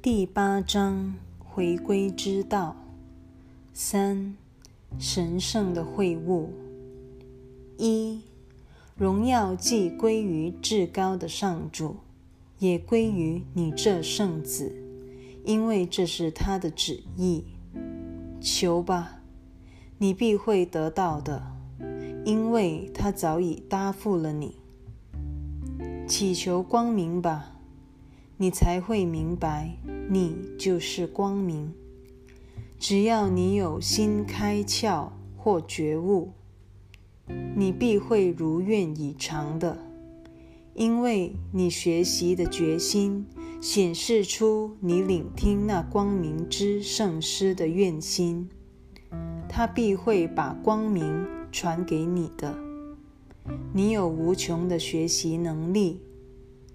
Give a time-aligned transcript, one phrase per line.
[0.00, 2.76] 第八章回归之道
[3.72, 4.36] 三
[4.96, 6.50] 神圣的会晤
[7.76, 8.22] 一
[8.94, 11.96] 荣耀既归于至高的上主，
[12.60, 14.72] 也归于你这圣子，
[15.44, 17.46] 因为这是他的旨意。
[18.40, 19.20] 求吧，
[19.98, 21.42] 你必会得到的，
[22.24, 24.54] 因为他早已答复了你。
[26.06, 27.57] 祈求光明吧。
[28.40, 29.76] 你才会明白，
[30.08, 31.74] 你就是光明。
[32.78, 36.30] 只要你有心开窍或觉悟，
[37.56, 39.76] 你必会如愿以偿的，
[40.74, 43.26] 因为你学习的决心
[43.60, 48.48] 显示出你聆听那光明之圣师的愿心，
[49.48, 52.56] 他必会把光明传给你的。
[53.72, 56.02] 你有无穷的学习能力。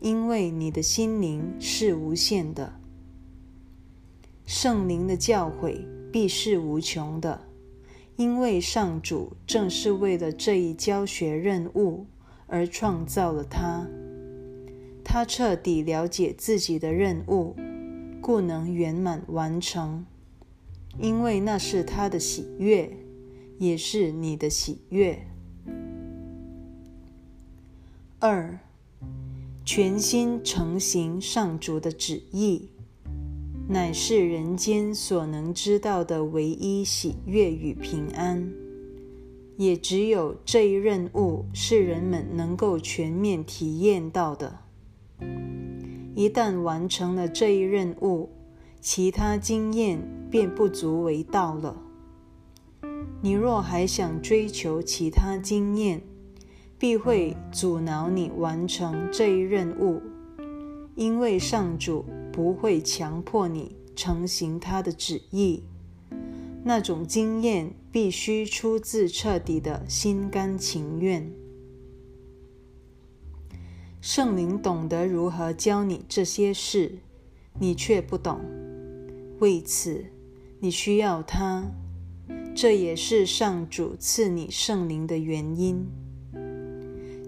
[0.00, 2.74] 因为你的心灵是无限的，
[4.46, 7.40] 圣灵的教诲必是无穷的。
[8.16, 12.06] 因为上主正是为了这一教学任务
[12.48, 13.86] 而创造了他，
[15.04, 17.54] 他彻底了解自己的任务，
[18.20, 20.04] 故能圆满完成。
[20.98, 22.90] 因为那是他的喜悦，
[23.58, 25.24] 也是你的喜悦。
[28.18, 28.58] 二。
[29.70, 32.70] 全心诚行上主的旨意，
[33.68, 38.50] 乃是人间所能知道的唯一喜悦与平安。
[39.58, 44.60] 也只有这一任务是人们能够全面体验到的。
[46.14, 48.30] 一旦完成了这一任务，
[48.80, 51.76] 其他经验便不足为道了。
[53.20, 56.00] 你若还想追求其他经验，
[56.78, 60.00] 必会阻挠你完成这一任务，
[60.94, 65.64] 因为上主不会强迫你成行他的旨意。
[66.62, 71.32] 那种经验必须出自彻底的心甘情愿。
[74.00, 76.98] 圣灵懂得如何教你这些事，
[77.58, 78.40] 你却不懂。
[79.40, 80.04] 为此，
[80.60, 81.64] 你需要他。
[82.54, 85.86] 这也是上主赐你圣灵的原因。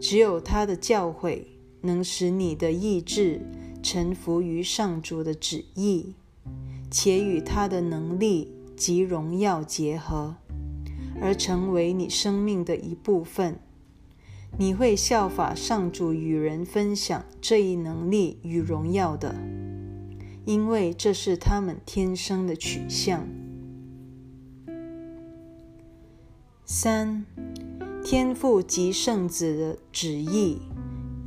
[0.00, 1.44] 只有他的教诲
[1.82, 3.42] 能使你的意志
[3.82, 6.14] 臣服于上主的旨意，
[6.90, 10.36] 且与他的能力及荣耀结合，
[11.20, 13.58] 而成为你生命的一部分。
[14.58, 19.36] 你会效法上主与人分享这一能力与荣耀的，
[20.44, 23.28] 因为这是他们天生的取向。
[26.64, 27.24] 三。
[28.02, 30.58] 天父及圣子的旨意，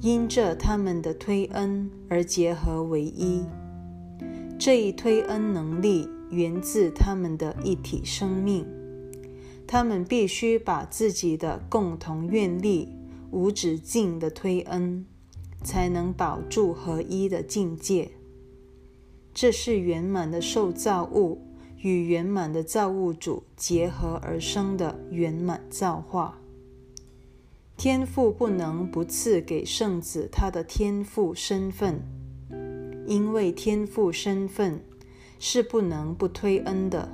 [0.01, 3.43] 因着他们的推恩而结合为一。
[4.59, 8.65] 这一推恩能力源自他们的一体生命，
[9.67, 12.89] 他们必须把自己的共同愿力
[13.31, 15.05] 无止境的推恩，
[15.63, 18.11] 才能保住合一的境界。
[19.33, 21.39] 这是圆满的受造物
[21.77, 26.39] 与圆满的造物主结合而生的圆满造化。
[27.83, 32.01] 天父不能不赐给圣子他的天父身份，
[33.05, 34.81] 因为天父身份
[35.37, 37.09] 是不能不推恩的。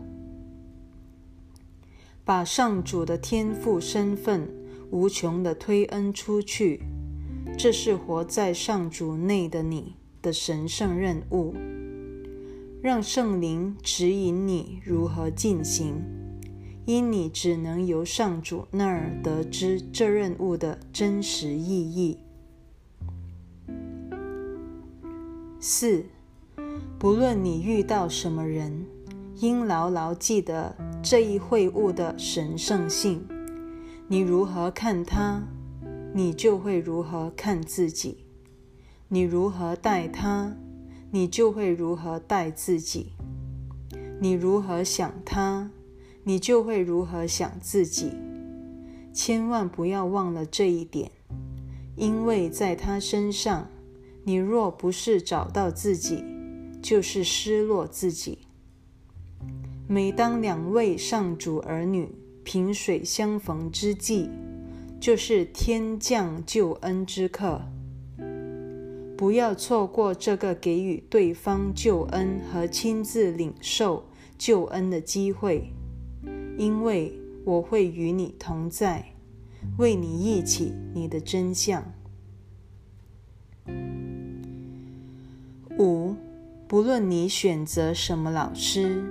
[2.24, 4.48] 把上主的天父身份
[4.92, 6.84] 无穷的推恩出去，
[7.58, 11.56] 这是活在上主内的你的神圣任务。
[12.80, 16.19] 让圣灵指引你如何进行。
[16.90, 22.18] 因你只能由上主那儿得知这任务的真实意义。
[25.60, 26.04] 四，
[26.98, 28.88] 不论你遇到什么人，
[29.36, 33.24] 应牢牢记得这一会晤的神圣性。
[34.08, 35.44] 你如何看他，
[36.12, 38.16] 你就会如何看自己；
[39.10, 40.56] 你如何待他，
[41.12, 43.12] 你就会如何待自己；
[44.20, 45.70] 你如何想他。
[46.30, 48.12] 你就会如何想自己？
[49.12, 51.10] 千万不要忘了这一点，
[51.96, 53.68] 因为在他身上，
[54.26, 56.24] 你若不是找到自己，
[56.84, 58.38] 就是失落自己。
[59.88, 62.08] 每当两位上主儿女
[62.44, 64.30] 萍水相逢之际，
[65.00, 67.60] 就是天降救恩之刻。
[69.18, 74.04] 不要错过这个给予对方救恩和亲自领受
[74.38, 75.74] 救恩的机会。
[76.60, 77.14] 因为
[77.46, 79.14] 我会与你同在，
[79.78, 81.82] 为你忆起你的真相。
[85.78, 86.14] 五，
[86.68, 89.02] 不论你选择什么老师，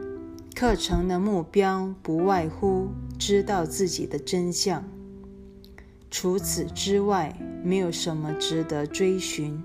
[0.55, 4.85] 课程的目标不外乎知道自己的真相。
[6.11, 7.35] 除此之外，
[7.65, 9.59] 没有什么值得追寻。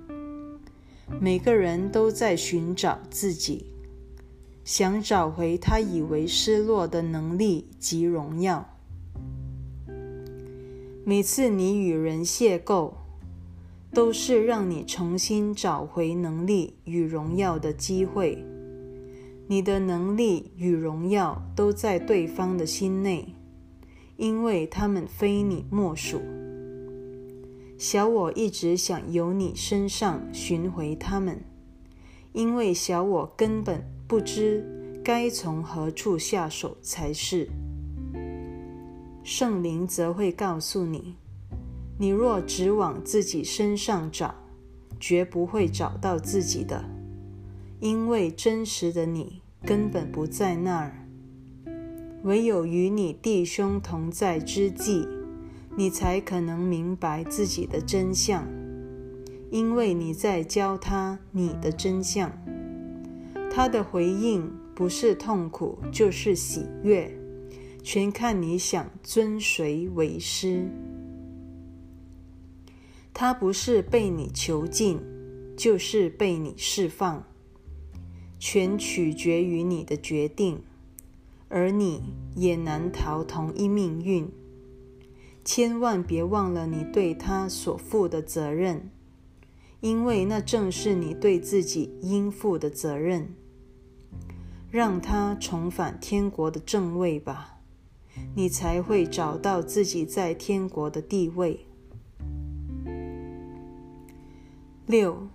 [1.19, 3.65] 每个人都在寻找自己，
[4.63, 8.69] 想找回他以为失落的能力及荣耀。
[11.05, 12.93] 每次你与人邂逅，
[13.93, 18.43] 都是让你重新找回能力与荣耀的机会。
[19.47, 23.35] 你的能力与荣耀都在对方的心内，
[24.15, 26.21] 因为他们非你莫属。
[27.77, 31.43] 小我一直想由你身上寻回他们，
[32.31, 34.63] 因为小我根本不知
[35.03, 37.49] 该从何处下手才是。
[39.23, 41.15] 圣灵则会告诉你。
[41.97, 44.33] 你若只往自己身上找，
[44.99, 46.83] 绝不会找到自己的，
[47.79, 51.07] 因为真实的你根本不在那儿。
[52.23, 55.07] 唯有与你弟兄同在之际，
[55.77, 58.45] 你才可能明白自己的真相，
[59.51, 62.31] 因为你在教他你的真相。
[63.55, 67.15] 他的回应不是痛苦，就是喜悦，
[67.83, 70.67] 全看你想尊谁为师。
[73.13, 74.99] 他不是被你囚禁，
[75.55, 77.23] 就是被你释放，
[78.39, 80.63] 全取决于你的决定，
[81.47, 82.01] 而你
[82.35, 84.27] 也难逃同一命运。
[85.45, 88.89] 千万别忘了你对他所负的责任，
[89.79, 93.35] 因为那正是你对自己应负的责任。
[94.73, 97.59] 让他重返天国的正位吧，
[98.33, 101.67] 你才会找到自己在天国的地位。
[104.87, 105.27] 六，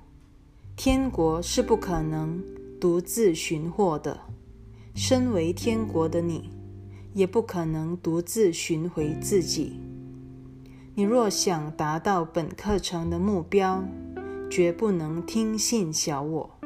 [0.74, 2.42] 天国是不可能
[2.80, 4.18] 独自寻获的。
[4.96, 6.50] 身为天国的你，
[7.14, 9.78] 也不可能独自寻回自己。
[10.96, 13.84] 你若想达到本课程的目标，
[14.50, 16.57] 绝不能听信小我。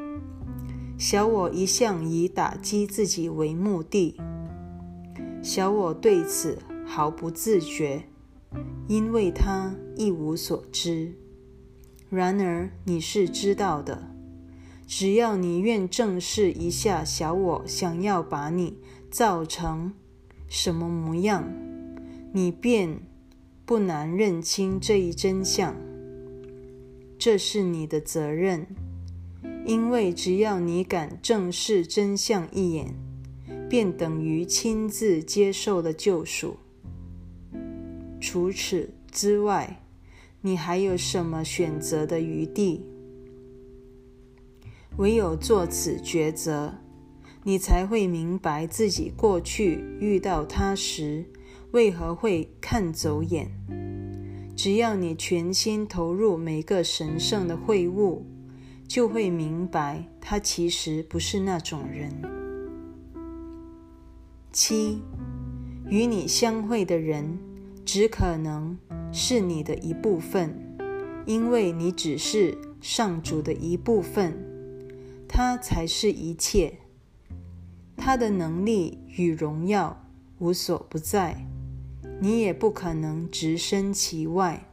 [0.97, 4.15] 小我一向以打击自己为目的，
[5.41, 8.03] 小我对此毫不自觉，
[8.87, 11.13] 因为他一无所知。
[12.09, 14.15] 然而你是知道的，
[14.85, 18.77] 只要你愿正视一下小我想要把你
[19.09, 19.93] 造成
[20.47, 21.51] 什么模样，
[22.31, 22.99] 你便
[23.65, 25.75] 不难认清这一真相。
[27.17, 28.67] 这是你的责任，
[29.65, 32.95] 因为只要你敢正视真相一眼，
[33.69, 36.57] 便等于亲自接受了救赎。
[38.19, 39.79] 除此之外。
[40.45, 42.83] 你还有什么选择的余地？
[44.97, 46.79] 唯有做此抉择，
[47.43, 51.23] 你才会明白自己过去遇到他时
[51.71, 53.49] 为何会看走眼。
[54.53, 58.23] 只要你全心投入每个神圣的会晤，
[58.93, 62.11] 就会明白他其实不是那种人。
[64.51, 65.01] 七，
[65.89, 67.39] 与你相会的人，
[67.83, 68.77] 只可能。
[69.11, 70.55] 是你的一部分，
[71.25, 74.37] 因为你只是上主的一部分，
[75.27, 76.77] 他才是一切。
[77.97, 80.05] 他的能力与荣耀
[80.37, 81.47] 无所不在，
[82.19, 84.69] 你也不可能置身其外。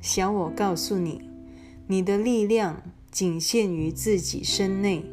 [0.00, 1.22] 小我告诉你，
[1.86, 5.04] 你的力量仅限于自己身内。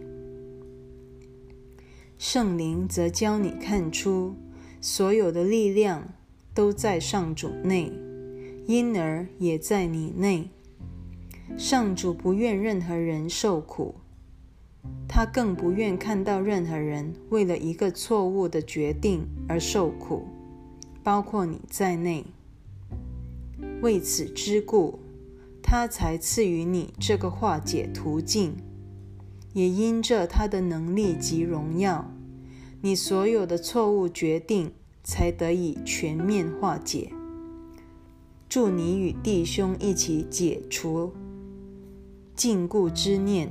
[2.17, 4.35] 圣灵则教你看出，
[4.81, 6.13] 所有的力量
[6.53, 7.91] 都在上主内。
[8.67, 10.49] 因而也在你内。
[11.57, 13.95] 上主不愿任何人受苦，
[15.07, 20.27] 他更不愿看到任何人为了一个错误的决定而受苦，
[21.01, 22.25] 包括你在内。
[23.81, 24.99] 为此之故，
[25.69, 28.55] 他才赐予你这个化解途径，
[29.51, 32.09] 也因着他的能力及荣耀，
[32.79, 34.71] 你所有的错误决定
[35.03, 37.11] 才得以全面化解。
[38.47, 41.11] 祝你与弟兄一起解除
[42.33, 43.49] 禁锢之念，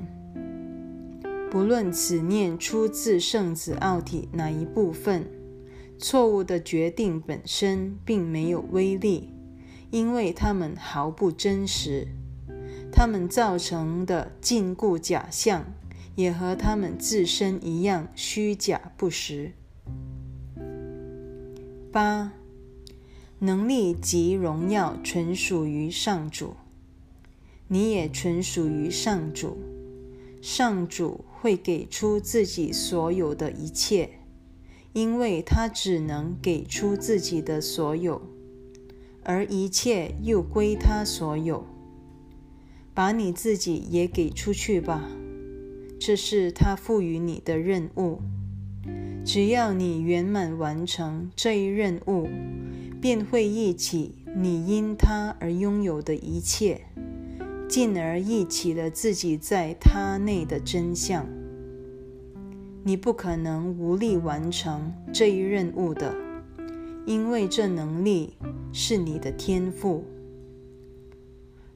[1.50, 5.30] 不论此念出自圣子奥体哪一部分，
[5.98, 9.34] 错误的决定本身并没有威力，
[9.90, 12.08] 因为他们毫不真实。
[12.92, 15.64] 他们造成的禁锢假象，
[16.14, 19.52] 也和他们自身一样虚假不实。
[21.92, 22.32] 八。
[23.38, 26.54] 能力及荣耀纯属于上主，
[27.68, 29.58] 你也纯属于上主。
[30.40, 34.20] 上主会给出自己所有的一切，
[34.94, 38.22] 因为他只能给出自己的所有，
[39.26, 41.66] 而一切又归他所有。
[42.94, 45.04] 把你自己也给出去吧，
[46.00, 48.20] 这是他赋予你的任务。
[49.24, 52.28] 只要你圆满完成这一任务，
[53.00, 56.82] 便会忆起你因他而拥有的一切。
[57.68, 61.26] 进而忆起了自己在他内的真相。
[62.84, 66.14] 你不可能无力完成这一任务的，
[67.06, 68.34] 因为这能力
[68.72, 70.04] 是你的天赋。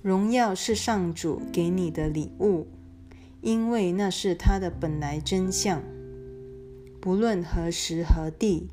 [0.03, 2.67] 荣耀是上主给你的礼物，
[3.41, 5.83] 因为那是他的本来真相。
[7.01, 8.69] 不论何时何地，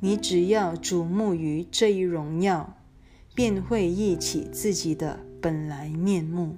[0.00, 2.76] 你只要瞩目于这一荣耀，
[3.34, 5.20] 便会忆起自己的。
[5.38, 6.56] 本来面目。